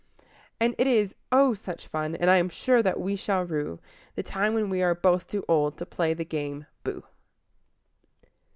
[0.59, 3.79] And it is, oh, such fun I am sure that we shall rue
[4.15, 7.03] The time when we are both too old to play the game "Booh!"